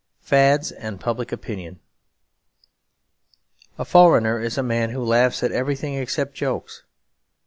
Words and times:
Fads 0.19 0.71
and 0.71 0.99
Public 0.99 1.31
Opinion 1.31 1.79
A 3.77 3.85
foreigner 3.85 4.39
is 4.39 4.57
a 4.57 4.63
man 4.63 4.89
who 4.89 5.03
laughs 5.05 5.43
at 5.43 5.51
everything 5.51 5.93
except 5.93 6.33
jokes. 6.33 6.81